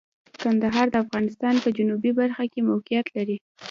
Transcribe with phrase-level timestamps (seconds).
[0.41, 3.37] کندهار د افغانستان په جنوبی برخه کې موقعیت لري.